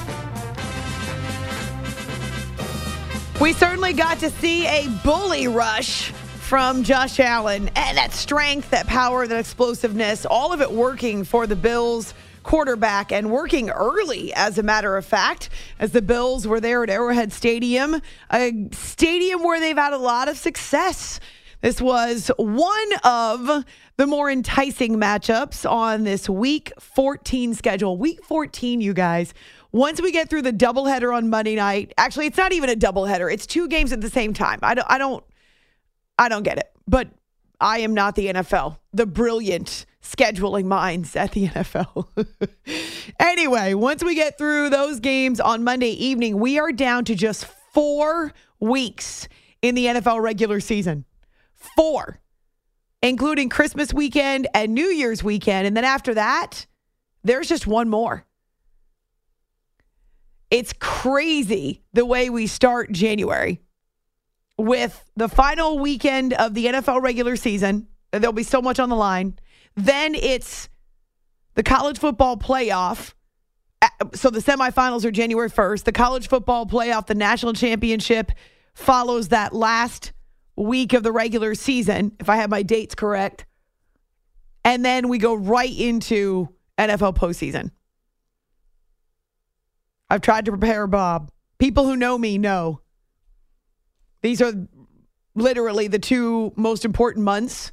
[3.40, 8.86] We certainly got to see a bully rush from Josh Allen and that strength, that
[8.86, 14.56] power, that explosiveness, all of it working for the Bills quarterback and working early, as
[14.56, 19.58] a matter of fact, as the Bills were there at Arrowhead Stadium, a stadium where
[19.58, 21.18] they've had a lot of success.
[21.62, 23.64] This was one of
[23.96, 27.96] the more enticing matchups on this week 14 schedule.
[27.96, 29.32] Week 14, you guys.
[29.72, 33.32] Once we get through the doubleheader on Monday night, actually, it's not even a doubleheader.
[33.32, 34.58] It's two games at the same time.
[34.62, 35.24] I don't, I don't,
[36.18, 36.70] I don't get it.
[36.86, 37.08] But
[37.60, 42.06] I am not the NFL, the brilliant scheduling minds at the NFL.
[43.20, 47.46] anyway, once we get through those games on Monday evening, we are down to just
[47.72, 49.28] four weeks
[49.62, 51.04] in the NFL regular season.
[51.74, 52.20] Four,
[53.02, 55.66] including Christmas weekend and New Year's weekend.
[55.66, 56.66] And then after that,
[57.24, 58.24] there's just one more.
[60.50, 63.60] It's crazy the way we start January
[64.56, 67.88] with the final weekend of the NFL regular season.
[68.12, 69.38] There'll be so much on the line.
[69.74, 70.68] Then it's
[71.54, 73.12] the college football playoff.
[74.14, 75.84] So the semifinals are January 1st.
[75.84, 78.32] The college football playoff, the national championship
[78.74, 80.12] follows that last
[80.56, 83.44] week of the regular season, if I have my dates correct.
[84.64, 87.70] And then we go right into NFL postseason.
[90.08, 91.30] I've tried to prepare Bob.
[91.58, 92.80] People who know me know
[94.22, 94.52] these are
[95.34, 97.72] literally the two most important months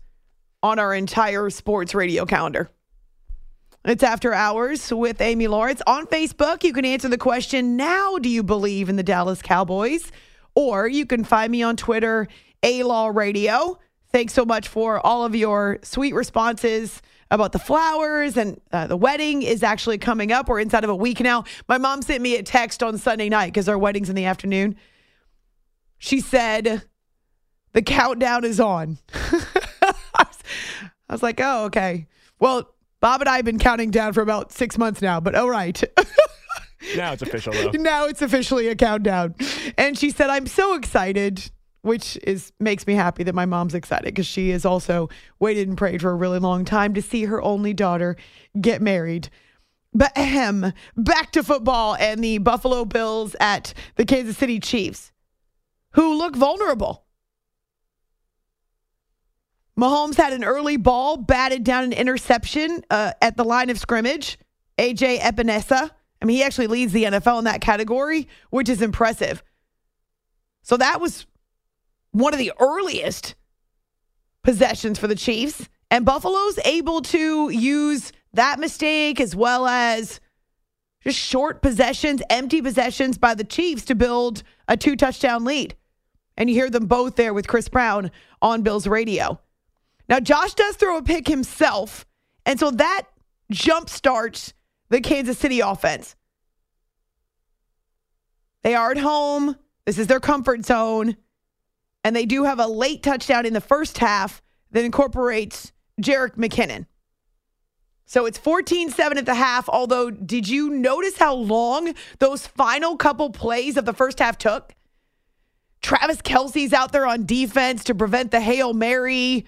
[0.62, 2.70] on our entire sports radio calendar.
[3.86, 5.82] It's After Hours with Amy Lawrence.
[5.86, 10.12] On Facebook, you can answer the question Now, do you believe in the Dallas Cowboys?
[10.56, 12.28] Or you can find me on Twitter,
[12.64, 13.78] A Law Radio.
[14.12, 17.02] Thanks so much for all of your sweet responses
[17.32, 20.48] about the flowers and uh, the wedding is actually coming up.
[20.48, 21.46] We're inside of a week now.
[21.68, 24.76] My mom sent me a text on Sunday night because our wedding's in the afternoon.
[25.98, 26.84] she said,
[27.74, 29.00] the countdown is on.
[29.14, 30.26] I
[31.10, 32.08] was like, oh, okay.
[32.40, 35.50] Well, Bob and I have been counting down for about six months now, but all
[35.50, 35.84] right.
[36.96, 37.72] Now it's official, though.
[37.74, 39.36] now it's officially a countdown.
[39.78, 41.50] And she said, I'm so excited,
[41.84, 45.10] which is makes me happy that my mom's excited because she has also
[45.40, 48.16] waited and prayed for a really long time to see her only daughter
[48.60, 49.30] get married.
[49.94, 55.12] But ahem, back to football and the Buffalo Bills at the Kansas City Chiefs,
[55.92, 57.04] who look vulnerable.
[59.78, 64.38] Mahomes had an early ball, batted down an interception uh, at the line of scrimmage.
[64.78, 65.92] AJ Epenesa.
[66.22, 69.44] I mean, he actually leads the NFL in that category, which is impressive.
[70.62, 71.26] So that was
[72.14, 73.36] one of the earliest
[74.44, 75.68] possessions for the Chiefs.
[75.92, 80.20] And Buffalo's able to use that mistake as well as
[81.04, 85.76] just short possessions, empty possessions by the Chiefs to build a two touchdown lead.
[86.38, 88.10] And you hear them both there with Chris Brown
[88.42, 89.40] on Bills radio.
[90.10, 92.06] Now, Josh does throw a pick himself.
[92.46, 93.04] And so that
[93.52, 94.54] jump starts
[94.90, 96.16] the Kansas City offense.
[98.64, 99.58] They are at home.
[99.86, 101.18] This is their comfort zone.
[102.04, 104.42] And they do have a late touchdown in the first half
[104.72, 106.86] that incorporates Jerick McKinnon.
[108.06, 109.70] So it's 14 7 at the half.
[109.70, 114.76] Although, did you notice how long those final couple plays of the first half took?
[115.82, 119.46] Travis Kelce's out there on defense to prevent the Hail Mary.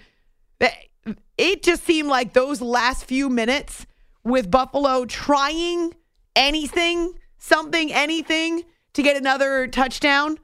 [1.38, 3.86] It just seemed like those last few minutes
[4.24, 5.94] with Buffalo trying
[6.34, 10.38] anything, something, anything to get another touchdown.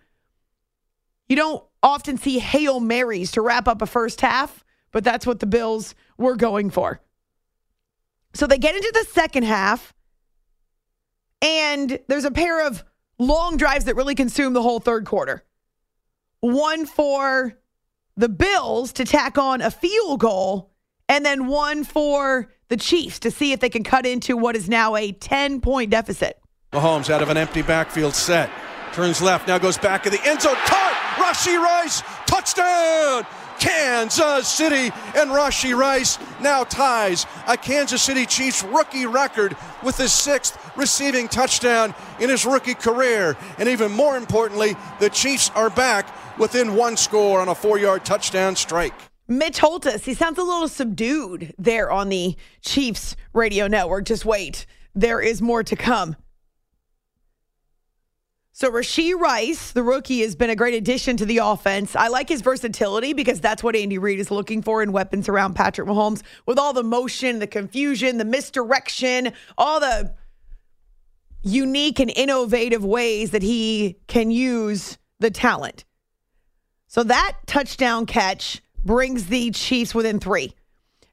[1.29, 5.41] You don't often see Hail Marys to wrap up a first half, but that's what
[5.41, 7.01] the Bills were going for.
[8.35, 9.93] So they get into the second half,
[11.41, 12.85] and there's a pair of
[13.18, 15.45] long drives that really consume the whole third quarter.
[16.41, 17.59] One for
[18.16, 20.72] the Bills to tack on a field goal,
[21.09, 24.68] and then one for the Chiefs to see if they can cut into what is
[24.68, 26.39] now a 10 point deficit.
[26.72, 28.51] Mahomes out of an empty backfield set.
[28.93, 30.55] Turns left, now goes back in the end zone.
[30.66, 30.93] Caught!
[31.16, 33.26] Rashee Rice, touchdown!
[33.59, 40.12] Kansas City and Rashee Rice now ties a Kansas City Chiefs rookie record with his
[40.12, 43.36] sixth receiving touchdown in his rookie career.
[43.59, 48.05] And even more importantly, the Chiefs are back within one score on a four yard
[48.05, 48.95] touchdown strike.
[49.28, 54.07] Mitch Holthus, he sounds a little subdued there on the Chiefs radio network.
[54.07, 56.16] Just wait, there is more to come.
[58.55, 61.97] So Rashee Rice, the rookie, has been a great addition to the offense.
[61.97, 65.55] I like his versatility because that's what Andy Reid is looking for in weapons around
[65.55, 70.15] Patrick Mahomes with all the motion, the confusion, the misdirection, all the
[71.43, 75.87] unique and innovative ways that he can use the talent.
[76.89, 80.55] So that touchdown catch brings the Chiefs within three.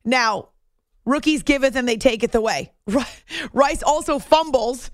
[0.04, 0.50] Now,
[1.06, 2.74] rookies giveth and they taketh away.
[3.54, 4.92] Rice also fumbles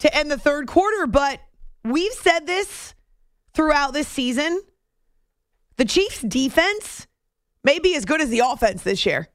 [0.00, 1.40] to end the third quarter, but
[1.84, 2.94] we've said this
[3.54, 4.60] throughout this season.
[5.76, 7.06] The Chiefs' defense
[7.64, 9.28] may be as good as the offense this year.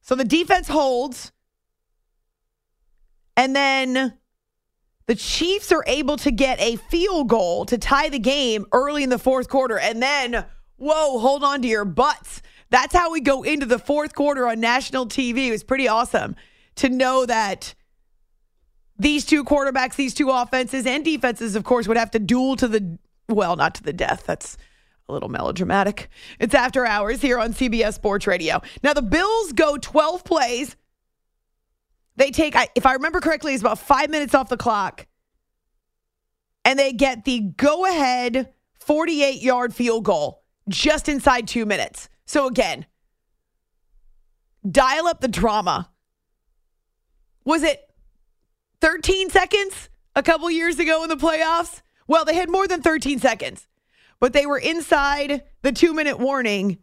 [0.00, 1.32] So the defense holds,
[3.36, 4.14] and then
[5.06, 9.10] the Chiefs are able to get a field goal to tie the game early in
[9.10, 9.78] the fourth quarter.
[9.78, 10.44] And then,
[10.76, 12.42] whoa, hold on to your butts.
[12.70, 15.48] That's how we go into the fourth quarter on national TV.
[15.48, 16.36] It was pretty awesome
[16.76, 17.74] to know that
[18.98, 22.68] these two quarterbacks, these two offenses and defenses, of course, would have to duel to
[22.68, 24.24] the, well, not to the death.
[24.26, 24.56] That's
[25.08, 26.08] a little melodramatic.
[26.38, 28.62] It's after hours here on CBS Sports Radio.
[28.82, 30.76] Now, the Bills go 12 plays.
[32.16, 35.06] They take, if I remember correctly, it's about five minutes off the clock.
[36.64, 42.08] And they get the go ahead 48 yard field goal just inside two minutes.
[42.26, 42.86] So, again,
[44.68, 45.90] dial up the drama.
[47.44, 47.90] Was it
[48.84, 51.80] 13 seconds a couple years ago in the playoffs?
[52.06, 53.66] Well, they had more than 13 seconds,
[54.20, 56.76] but they were inside the two minute warning,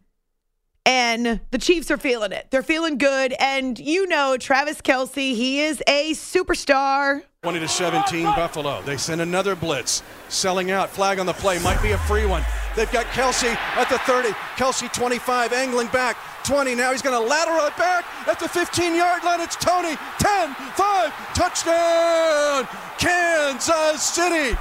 [0.84, 2.48] and the Chiefs are feeling it.
[2.50, 3.34] They're feeling good.
[3.38, 7.22] And you know, Travis Kelce, he is a superstar.
[7.42, 8.82] 20 to 17 Buffalo.
[8.82, 10.02] They send another blitz.
[10.28, 10.90] Selling out.
[10.90, 11.58] Flag on the play.
[11.60, 12.44] Might be a free one.
[12.76, 14.28] They've got Kelce at the 30.
[14.56, 16.16] Kelce 25, angling back.
[16.44, 16.74] 20.
[16.74, 19.40] Now he's going to lateral it back at the 15 yard line.
[19.40, 19.96] It's Toney.
[20.18, 22.68] 10, 5, touchdown,
[22.98, 24.56] Kansas City.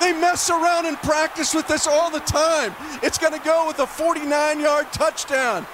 [0.00, 2.74] They mess around in practice with this all the time.
[3.02, 5.66] It's going to go with a 49 yard touchdown.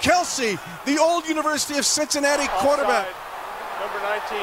[0.00, 3.08] Kelce, the old University of Cincinnati quarterback.
[3.80, 4.38] Number 19,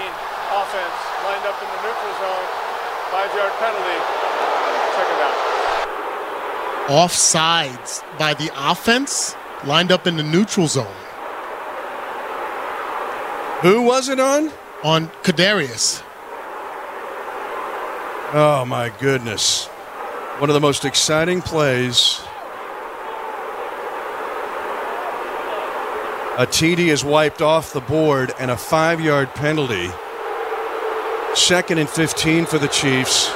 [0.54, 2.48] offense, lined up in the neutral zone.
[3.12, 4.00] Five yard penalty.
[4.96, 5.38] Check it out.
[6.88, 10.94] offsides by the offense lined up in the neutral zone.
[13.62, 14.52] Who was it on?
[14.84, 16.04] On Kadarius.
[18.34, 19.68] Oh my goodness.
[20.40, 22.20] One of the most exciting plays.
[26.38, 29.90] A TD is wiped off the board and a five yard penalty.
[31.36, 33.30] Second and 15 for the Chiefs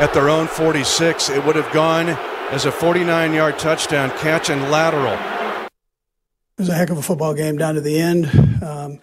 [0.00, 1.28] at their own 46.
[1.28, 2.08] It would have gone
[2.50, 5.12] as a 49 yard touchdown catch and lateral.
[5.62, 8.30] It was a heck of a football game down to the end.
[8.62, 8.98] Um,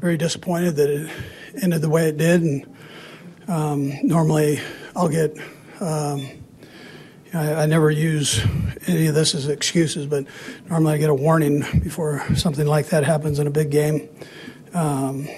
[0.00, 1.10] very disappointed that it
[1.62, 2.42] ended the way it did.
[2.42, 2.73] And
[3.48, 4.60] um, normally
[4.96, 5.36] I'll get,
[5.80, 6.28] um,
[7.32, 8.40] I, I, never use
[8.86, 10.26] any of this as excuses, but
[10.68, 14.08] normally I get a warning before something like that happens in a big game.
[14.72, 15.28] Um,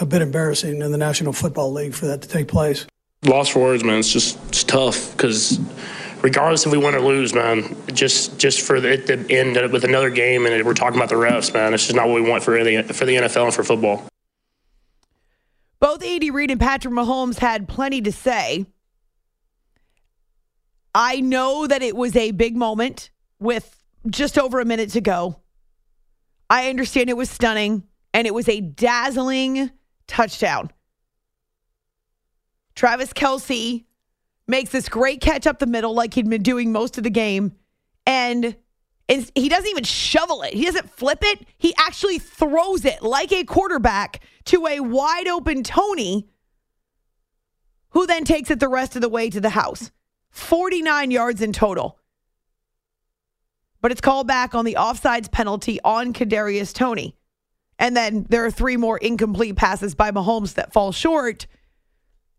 [0.00, 2.86] a bit embarrassing in the National Football League for that to take place.
[3.24, 3.98] Lost for words, man.
[3.98, 5.58] It's just it's tough because
[6.20, 10.10] regardless if we win or lose, man, just just for it to end with another
[10.10, 11.74] game and we're talking about the refs, man.
[11.74, 14.06] It's just not what we want for the for the NFL and for football.
[15.84, 18.64] Both Andy Reid and Patrick Mahomes had plenty to say.
[20.94, 25.42] I know that it was a big moment with just over a minute to go.
[26.48, 27.82] I understand it was stunning
[28.14, 29.72] and it was a dazzling
[30.06, 30.70] touchdown.
[32.74, 33.84] Travis Kelce
[34.48, 37.56] makes this great catch up the middle, like he'd been doing most of the game.
[38.06, 38.56] And
[39.06, 41.46] he doesn't even shovel it, he doesn't flip it.
[41.58, 46.28] He actually throws it like a quarterback to a wide open Toney,
[47.90, 49.90] who then takes it the rest of the way to the house.
[50.30, 51.98] 49 yards in total.
[53.80, 57.16] But it's called back on the offsides penalty on Kadarius Toney.
[57.78, 61.46] And then there are three more incomplete passes by Mahomes that fall short,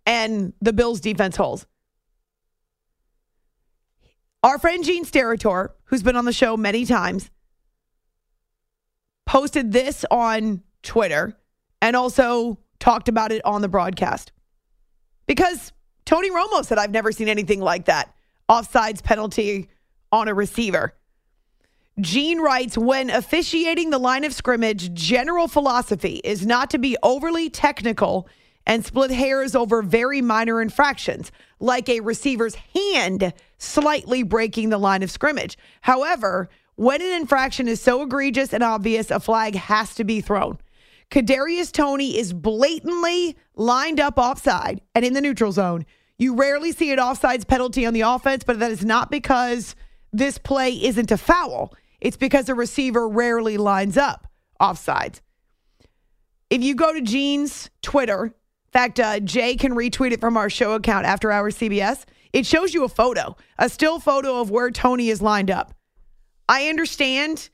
[0.06, 1.66] and the Bills' defense holds.
[4.44, 7.32] Our friend Gene Steratore, who's been on the show many times,
[9.26, 11.38] posted this on Twitter
[11.86, 14.32] and also talked about it on the broadcast.
[15.28, 15.72] Because
[16.04, 18.12] Tony Romo said, I've never seen anything like that.
[18.50, 19.70] Offsides penalty
[20.12, 20.96] on a receiver.
[22.02, 27.52] Gene writes When officiating the line of scrimmage, general philosophy is not to be overly
[27.52, 28.28] technical
[28.66, 35.04] and split hairs over very minor infractions, like a receiver's hand slightly breaking the line
[35.04, 35.56] of scrimmage.
[35.82, 40.58] However, when an infraction is so egregious and obvious, a flag has to be thrown.
[41.12, 45.86] Kadarius Toney is blatantly lined up offside and in the neutral zone.
[46.18, 49.76] You rarely see an offsides penalty on the offense, but that is not because
[50.14, 51.74] this play isn't a foul.
[52.00, 54.28] It's because the receiver rarely lines up
[54.62, 55.22] offsides.
[56.50, 60.50] If you go to Gene's Twitter, in fact, uh, Jay can retweet it from our
[60.50, 62.06] show account after our CBS.
[62.34, 65.74] It shows you a photo, a still photo of where Toney is lined up.
[66.48, 67.50] I understand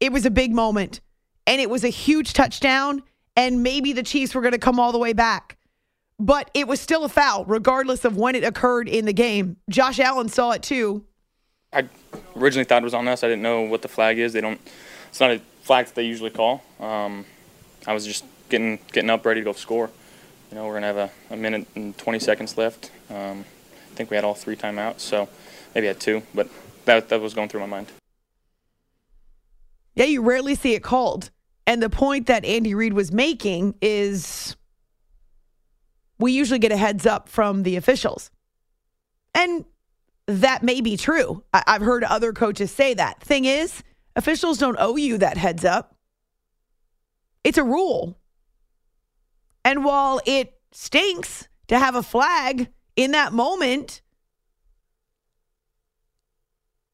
[0.00, 1.00] it was a big moment
[1.46, 3.02] and it was a huge touchdown,
[3.36, 5.56] and maybe the Chiefs were going to come all the way back.
[6.18, 9.56] But it was still a foul, regardless of when it occurred in the game.
[9.68, 11.04] Josh Allen saw it too.
[11.72, 11.88] I
[12.36, 13.24] originally thought it was on us.
[13.24, 14.32] I didn't know what the flag is.
[14.32, 14.60] They don't.
[15.08, 16.62] It's not a flag that they usually call.
[16.78, 17.24] Um,
[17.86, 19.90] I was just getting getting up, ready to go score.
[20.50, 22.92] You know, we're gonna have a, a minute and 20 seconds left.
[23.10, 23.44] Um,
[23.90, 25.28] I think we had all three timeouts, so
[25.74, 26.48] maybe I had two, but
[26.84, 27.88] that that was going through my mind.
[29.94, 31.30] Yeah, you rarely see it called.
[31.66, 34.56] And the point that Andy Reid was making is
[36.18, 38.30] we usually get a heads up from the officials.
[39.34, 39.64] And
[40.26, 41.42] that may be true.
[41.52, 43.20] I- have heard other coaches say that.
[43.20, 43.82] Thing is,
[44.16, 45.94] officials don't owe you that heads up.
[47.42, 48.18] It's a rule.
[49.64, 54.02] And while it stinks to have a flag in that moment,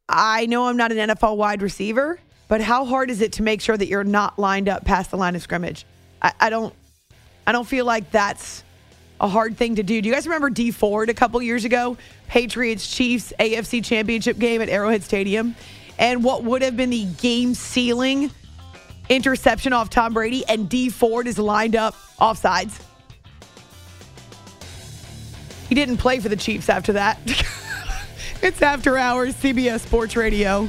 [0.09, 2.19] I know I'm not an NFL wide receiver,
[2.51, 5.17] but how hard is it to make sure that you're not lined up past the
[5.17, 5.87] line of scrimmage?
[6.21, 6.75] I, I don't
[7.47, 8.65] I don't feel like that's
[9.21, 10.03] a hard thing to do.
[10.03, 11.97] Do you guys remember Dee Ford a couple years ago?
[12.27, 15.55] Patriots Chiefs AFC Championship game at Arrowhead Stadium.
[15.97, 18.33] And what would have been the game sealing
[19.09, 22.81] interception off Tom Brady, and Dee Ford is lined up off sides.
[25.69, 27.21] He didn't play for the Chiefs after that.
[28.43, 30.69] it's after hours, CBS Sports Radio.